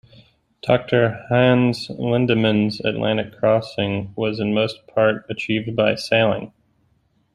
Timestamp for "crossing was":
3.37-4.39